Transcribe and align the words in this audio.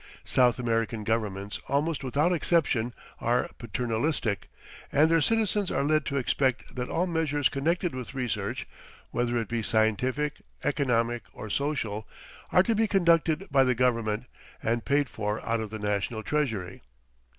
South 0.25 0.57
American 0.57 1.03
governments 1.03 1.59
almost 1.67 2.03
without 2.03 2.33
exception 2.33 2.91
are 3.19 3.47
paternalistic, 3.59 4.49
and 4.91 5.11
their 5.11 5.21
citizens 5.21 5.69
are 5.69 5.83
led 5.83 6.07
to 6.07 6.17
expect 6.17 6.75
that 6.75 6.89
all 6.89 7.05
measures 7.05 7.49
connected 7.49 7.93
with 7.93 8.15
research, 8.15 8.67
whether 9.11 9.37
it 9.37 9.47
be 9.47 9.61
scientific, 9.61 10.41
economic, 10.63 11.21
or 11.33 11.51
social, 11.51 12.07
are 12.51 12.63
to 12.63 12.73
be 12.73 12.87
conducted 12.87 13.45
by 13.51 13.63
the 13.63 13.75
government 13.75 14.25
and 14.63 14.85
paid 14.85 15.07
for 15.07 15.39
out 15.45 15.59
of 15.59 15.69
the 15.69 15.77
national 15.77 16.23
treasury. 16.23 16.81